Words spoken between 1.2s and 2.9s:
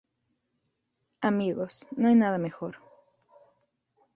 Amigos, no hay nada mejor".